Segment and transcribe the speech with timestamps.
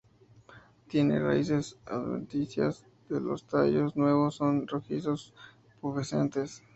[0.87, 5.31] Tiene raíces adventicias; los tallos nuevos son rojizos,
[5.79, 6.63] pubescentes.